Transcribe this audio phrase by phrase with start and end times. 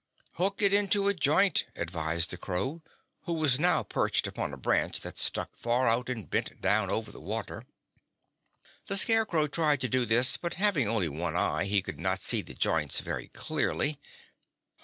[0.37, 2.81] "Hook it into a joint," advised the crow,
[3.25, 7.11] who was now perched upon a branch that stuck far out and bent down over
[7.11, 7.67] the water.
[8.87, 12.41] The Scarecrow tried to do this, but having only one eye he could not see
[12.41, 13.99] the joints very clearly.